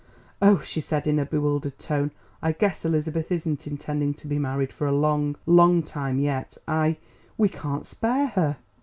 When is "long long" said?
4.97-5.83